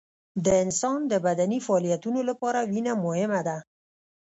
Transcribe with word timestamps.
د 0.45 0.47
انسان 0.63 0.99
د 1.11 1.13
بدني 1.25 1.59
فعالیتونو 1.65 2.19
لپاره 2.29 2.59
وینه 2.71 2.93
مهمه 3.05 3.41
ده 3.47 3.57